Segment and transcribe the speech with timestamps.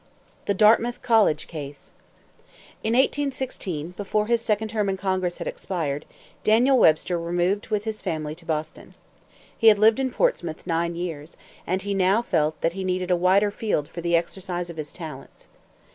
[0.47, 1.91] THE DARTMOUTH COLLEGE CASE.
[2.83, 6.07] In 1816, before his second term in Congress had expired,
[6.43, 8.95] Daniel Webster removed with his family to Boston.
[9.55, 11.37] He had lived in Portsmouth nine years,
[11.67, 14.91] and he now felt that he needed a wider field for the exercise of his
[14.91, 15.45] talents.